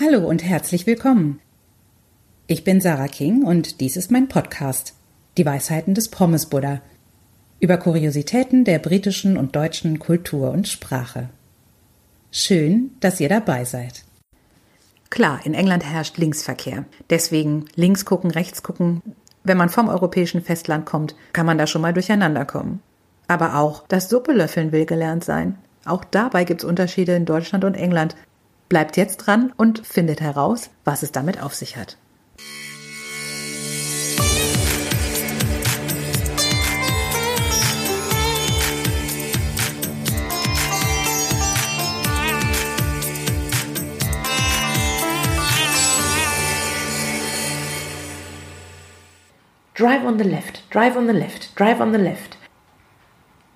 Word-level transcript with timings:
Hallo 0.00 0.26
und 0.28 0.42
herzlich 0.42 0.88
willkommen. 0.88 1.38
Ich 2.48 2.64
bin 2.64 2.80
Sarah 2.80 3.06
King 3.06 3.44
und 3.44 3.80
dies 3.80 3.96
ist 3.96 4.10
mein 4.10 4.26
Podcast, 4.26 4.94
Die 5.36 5.46
Weisheiten 5.46 5.94
des 5.94 6.08
Pommes 6.08 6.46
Buddha, 6.46 6.80
über 7.60 7.76
Kuriositäten 7.76 8.64
der 8.64 8.80
britischen 8.80 9.36
und 9.36 9.54
deutschen 9.54 10.00
Kultur 10.00 10.50
und 10.50 10.66
Sprache. 10.66 11.28
Schön, 12.32 12.90
dass 12.98 13.20
ihr 13.20 13.28
dabei 13.28 13.64
seid. 13.64 14.02
Klar, 15.10 15.38
in 15.44 15.54
England 15.54 15.84
herrscht 15.84 16.18
Linksverkehr. 16.18 16.86
Deswegen 17.08 17.66
links 17.76 18.04
gucken, 18.04 18.32
rechts 18.32 18.64
gucken. 18.64 19.00
Wenn 19.44 19.56
man 19.56 19.68
vom 19.68 19.88
europäischen 19.88 20.42
Festland 20.42 20.86
kommt, 20.86 21.14
kann 21.32 21.46
man 21.46 21.56
da 21.56 21.68
schon 21.68 21.82
mal 21.82 21.94
durcheinander 21.94 22.44
kommen. 22.44 22.82
Aber 23.28 23.58
auch 23.58 23.86
das 23.86 24.08
Suppe 24.08 24.32
löffeln 24.32 24.72
will 24.72 24.86
gelernt 24.86 25.22
sein. 25.22 25.56
Auch 25.84 26.02
dabei 26.02 26.42
gibt's 26.42 26.64
Unterschiede 26.64 27.14
in 27.14 27.26
Deutschland 27.26 27.62
und 27.62 27.74
England. 27.74 28.16
Bleibt 28.68 28.96
jetzt 28.96 29.18
dran 29.18 29.52
und 29.56 29.86
findet 29.86 30.20
heraus, 30.20 30.70
was 30.84 31.02
es 31.02 31.12
damit 31.12 31.42
auf 31.42 31.54
sich 31.54 31.76
hat. 31.76 31.96
Drive 49.76 50.04
on 50.04 50.18
the 50.18 50.24
left, 50.24 50.62
drive 50.70 50.96
on 50.96 51.06
the 51.06 51.12
left, 51.12 51.58
drive 51.58 51.80
on 51.80 51.92
the 51.92 51.98
left. 51.98 52.38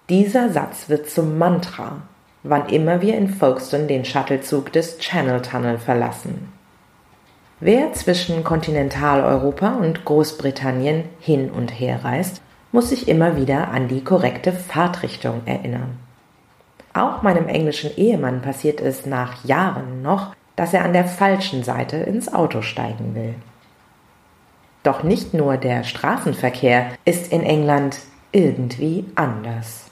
Dieser 0.09 0.51
Satz 0.51 0.89
wird 0.89 1.09
zum 1.09 1.39
Mantra 1.39 2.03
wann 2.49 2.69
immer 2.69 3.03
wir 3.03 3.17
in 3.17 3.29
Folkestone 3.29 3.87
den 3.87 4.05
Shuttlezug 4.05 4.73
des 4.73 4.99
Channel 4.99 5.43
Tunnel 5.43 5.79
verlassen. 5.79 6.53
Wer 7.61 7.93
zwischen 7.93 8.45
Kontinentaleuropa 8.45 9.75
und 9.75 10.05
Großbritannien 10.05 11.05
hin 11.19 11.51
und 11.51 11.71
her 11.71 12.05
reist, 12.05 12.41
muss 12.73 12.91
sich 12.91 13.09
immer 13.09 13.37
wieder 13.37 13.69
an 13.69 13.89
die 13.89 14.05
korrekte 14.05 14.53
Fahrtrichtung 14.53 15.43
erinnern. 15.45 15.99
Auch 16.95 17.23
meinem 17.23 17.49
englischen 17.49 17.97
Ehemann 17.97 18.43
passiert 18.43 18.81
es 18.81 19.07
nach 19.07 19.45
Jahren 19.45 20.03
noch, 20.03 20.35
dass 20.57 20.73
er 20.73 20.85
an 20.85 20.93
der 20.93 21.05
falschen 21.05 21.63
Seite 21.63 21.97
ins 21.97 22.33
Auto 22.33 22.63
steigen 22.63 23.15
will. 23.15 23.35
Doch 24.83 25.03
nicht 25.03 25.35
nur 25.35 25.57
der 25.57 25.85
Straßenverkehr 25.85 26.93
ist 27.05 27.33
in 27.33 27.43
England 27.43 27.99
irgendwie 28.33 29.05
anders. 29.17 29.88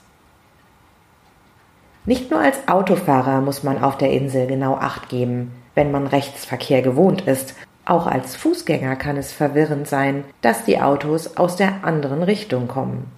Nicht 2.07 2.31
nur 2.31 2.41
als 2.41 2.69
Autofahrer 2.69 3.41
muss 3.41 3.65
man 3.65 3.83
auf 3.83 3.99
der 3.99 4.13
Insel 4.13 4.47
genau 4.47 4.77
Acht 4.77 5.09
geben, 5.09 5.51
wenn 5.75 5.91
man 5.91 6.07
Rechtsverkehr 6.07 6.81
gewohnt 6.81 7.23
ist. 7.23 7.55
Auch 7.85 8.07
als 8.07 8.37
Fußgänger 8.37 8.95
kann 8.95 9.17
es 9.17 9.33
verwirrend 9.33 9.89
sein, 9.89 10.25
dass 10.41 10.65
die 10.65 10.81
Autos 10.81 11.37
aus 11.37 11.57
der 11.57 11.85
anderen 11.85 12.23
Richtung 12.23 12.69
kommen. 12.69 13.11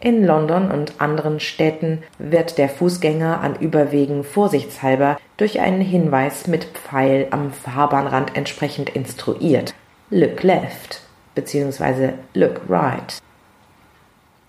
In 0.00 0.24
London 0.24 0.70
und 0.70 1.00
anderen 1.00 1.40
Städten 1.40 2.02
wird 2.18 2.58
der 2.58 2.68
Fußgänger 2.68 3.40
an 3.40 3.56
Überwegen 3.56 4.24
vorsichtshalber 4.24 5.16
durch 5.36 5.60
einen 5.60 5.80
Hinweis 5.80 6.46
mit 6.46 6.64
Pfeil 6.64 7.28
am 7.30 7.52
Fahrbahnrand 7.52 8.36
entsprechend 8.36 8.90
instruiert. 8.90 9.74
Look 10.10 10.42
left 10.42 11.00
bzw. 11.34 12.10
look 12.34 12.60
right. 12.68 13.22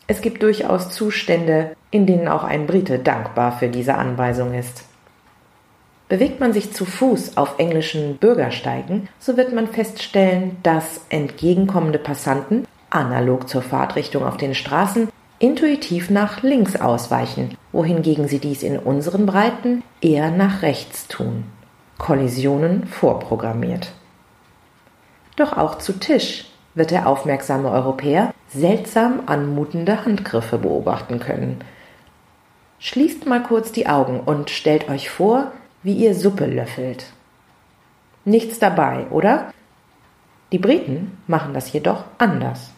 Es 0.08 0.22
gibt 0.22 0.44
durchaus 0.44 0.90
Zustände, 0.90 1.76
in 1.90 2.06
denen 2.06 2.28
auch 2.28 2.44
ein 2.44 2.68
Brite 2.68 3.00
dankbar 3.00 3.58
für 3.58 3.70
diese 3.70 3.96
Anweisung 3.96 4.54
ist. 4.54 4.84
Bewegt 6.08 6.40
man 6.40 6.54
sich 6.54 6.72
zu 6.72 6.86
Fuß 6.86 7.38
auf 7.38 7.58
englischen 7.58 8.18
Bürgersteigen, 8.18 9.10
so 9.20 9.38
wird 9.38 9.54
man 9.54 9.68
feststellen, 9.68 10.58
dass 10.62 11.02
entgegenkommende 11.10 11.98
Passanten, 11.98 12.68
analog 12.92 13.50
zur 13.50 13.64
Fahrtrichtung 13.64 14.24
auf 14.24 14.38
den 14.38 14.54
Straßen, 14.54 15.10
intuitiv 15.40 16.12
nach 16.12 16.44
links 16.44 16.76
ausweichen, 16.76 17.58
wohingegen 17.72 18.28
sie 18.28 18.38
dies 18.38 18.62
in 18.62 18.78
unseren 18.78 19.26
Breiten 19.26 19.82
eher 20.00 20.30
nach 20.30 20.62
rechts 20.62 21.08
tun. 21.08 21.46
Kollisionen 21.98 22.86
vorprogrammiert. 22.86 23.92
Doch 25.38 25.58
auch 25.58 25.80
zu 25.80 25.94
Tisch 25.94 26.46
wird 26.76 26.92
der 26.92 27.08
aufmerksame 27.08 27.72
Europäer 27.72 28.34
seltsam 28.50 29.24
anmutende 29.26 30.06
Handgriffe 30.06 30.58
beobachten 30.58 31.20
können. 31.20 31.64
Schließt 32.80 33.26
mal 33.26 33.42
kurz 33.42 33.72
die 33.72 33.88
Augen 33.88 34.20
und 34.20 34.50
stellt 34.50 34.90
euch 34.90 35.10
vor, 35.10 35.52
wie 35.84 35.94
ihr 35.94 36.16
Suppe 36.16 36.46
löffelt. 36.46 37.08
Nichts 38.26 38.60
dabei, 38.60 39.08
oder? 39.12 39.52
Die 40.52 40.60
Briten 40.60 41.18
machen 41.28 41.54
das 41.54 41.72
jedoch 41.72 42.04
anders. 42.18 42.72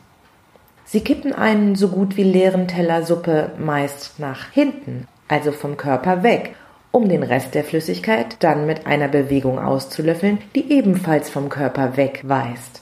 Sie 0.86 1.02
kippen 1.02 1.34
einen 1.34 1.76
so 1.76 1.90
gut 1.90 2.16
wie 2.16 2.24
leeren 2.24 2.68
Teller 2.68 3.04
Suppe 3.04 3.52
meist 3.58 4.20
nach 4.20 4.52
hinten, 4.52 5.08
also 5.28 5.52
vom 5.52 5.76
Körper 5.76 6.24
weg, 6.24 6.56
um 6.92 7.10
den 7.10 7.24
Rest 7.24 7.56
der 7.56 7.66
Flüssigkeit 7.66 8.38
dann 8.40 8.66
mit 8.66 8.88
einer 8.88 9.10
Bewegung 9.10 9.60
auszulöffeln, 9.60 10.40
die 10.56 10.72
ebenfalls 10.72 11.30
vom 11.30 11.50
Körper 11.50 11.98
weg 11.98 12.22
weist. 12.24 12.82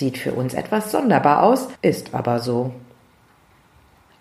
Sieht 0.00 0.16
für 0.16 0.32
uns 0.32 0.54
etwas 0.54 0.90
sonderbar 0.90 1.42
aus, 1.42 1.68
ist 1.82 2.14
aber 2.14 2.38
so. 2.38 2.72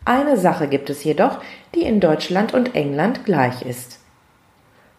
Eine 0.03 0.35
Sache 0.35 0.67
gibt 0.67 0.89
es 0.89 1.05
jedoch, 1.05 1.39
die 1.73 1.83
in 1.83 2.01
Deutschland 2.01 2.53
und 2.53 2.75
England 2.75 3.23
gleich 3.23 3.61
ist. 3.61 3.99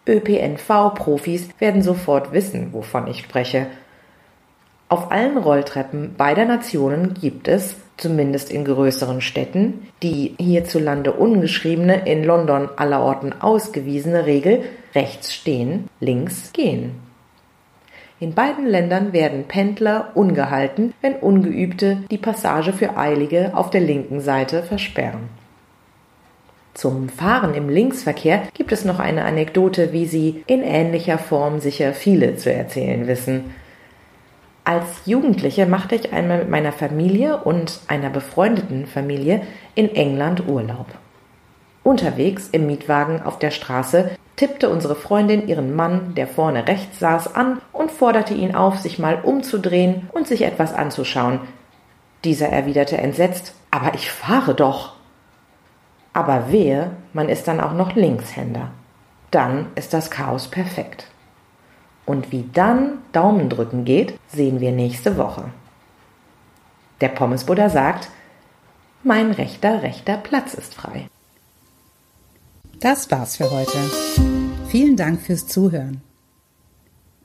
ÖPNV-Profis 0.06 1.50
werden 1.58 1.82
sofort 1.82 2.32
wissen, 2.32 2.72
wovon 2.72 3.08
ich 3.08 3.18
spreche. 3.18 3.66
Auf 4.88 5.12
allen 5.12 5.36
Rolltreppen 5.36 6.14
beider 6.16 6.46
Nationen 6.46 7.12
gibt 7.12 7.46
es, 7.46 7.74
zumindest 7.98 8.50
in 8.50 8.64
größeren 8.64 9.20
Städten, 9.20 9.86
die 10.02 10.34
hierzulande 10.38 11.12
ungeschriebene, 11.12 12.08
in 12.08 12.24
London 12.24 12.70
allerorten 12.76 13.34
ausgewiesene 13.38 14.24
Regel 14.24 14.64
rechts 14.94 15.34
stehen, 15.34 15.90
links 16.00 16.54
gehen. 16.54 17.09
In 18.22 18.34
beiden 18.34 18.66
Ländern 18.66 19.14
werden 19.14 19.44
Pendler 19.44 20.10
ungehalten, 20.12 20.92
wenn 21.00 21.14
Ungeübte 21.14 22.02
die 22.10 22.18
Passage 22.18 22.74
für 22.74 22.98
Eilige 22.98 23.52
auf 23.54 23.70
der 23.70 23.80
linken 23.80 24.20
Seite 24.20 24.62
versperren. 24.62 25.30
Zum 26.74 27.08
Fahren 27.08 27.54
im 27.54 27.70
Linksverkehr 27.70 28.42
gibt 28.52 28.72
es 28.72 28.84
noch 28.84 28.98
eine 28.98 29.24
Anekdote, 29.24 29.94
wie 29.94 30.04
sie 30.04 30.44
in 30.46 30.62
ähnlicher 30.62 31.16
Form 31.16 31.60
sicher 31.60 31.94
viele 31.94 32.36
zu 32.36 32.52
erzählen 32.52 33.06
wissen. 33.06 33.54
Als 34.64 34.84
Jugendliche 35.06 35.64
machte 35.64 35.94
ich 35.94 36.12
einmal 36.12 36.40
mit 36.40 36.50
meiner 36.50 36.72
Familie 36.72 37.38
und 37.38 37.80
einer 37.88 38.10
befreundeten 38.10 38.84
Familie 38.84 39.40
in 39.74 39.94
England 39.94 40.46
Urlaub. 40.46 40.88
Unterwegs 41.82 42.50
im 42.52 42.66
Mietwagen 42.66 43.22
auf 43.22 43.38
der 43.38 43.50
Straße 43.50 44.10
tippte 44.40 44.70
unsere 44.70 44.94
Freundin 44.94 45.48
ihren 45.48 45.74
Mann, 45.76 46.14
der 46.14 46.26
vorne 46.26 46.66
rechts 46.66 46.98
saß, 46.98 47.34
an 47.34 47.60
und 47.80 47.90
forderte 47.90 48.34
ihn 48.34 48.54
auf, 48.54 48.78
sich 48.78 48.98
mal 48.98 49.22
umzudrehen 49.22 50.10
und 50.12 50.28
sich 50.28 50.42
etwas 50.42 50.74
anzuschauen. 50.74 51.40
Dieser 52.24 52.50
erwiderte 52.50 52.98
entsetzt 52.98 53.54
Aber 53.70 53.94
ich 53.94 54.10
fahre 54.10 54.54
doch. 54.54 54.96
Aber 56.12 56.52
wehe, 56.52 56.90
man 57.14 57.30
ist 57.30 57.48
dann 57.48 57.58
auch 57.58 57.72
noch 57.72 57.94
Linkshänder. 57.94 58.70
Dann 59.30 59.68
ist 59.76 59.94
das 59.94 60.10
Chaos 60.10 60.48
perfekt. 60.48 61.06
Und 62.04 62.32
wie 62.32 62.50
dann 62.52 62.98
Daumen 63.12 63.48
drücken 63.48 63.86
geht, 63.86 64.18
sehen 64.28 64.60
wir 64.60 64.72
nächste 64.72 65.16
Woche. 65.16 65.44
Der 67.00 67.08
Pommesbuddha 67.08 67.70
sagt, 67.70 68.10
mein 69.02 69.30
rechter, 69.30 69.82
rechter 69.82 70.18
Platz 70.18 70.52
ist 70.52 70.74
frei. 70.74 71.08
Das 72.80 73.10
war's 73.10 73.36
für 73.36 73.50
heute. 73.50 73.78
Vielen 74.68 74.96
Dank 74.96 75.22
fürs 75.22 75.46
Zuhören. 75.46 76.02